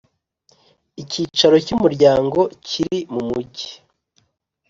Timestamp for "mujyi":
3.27-3.69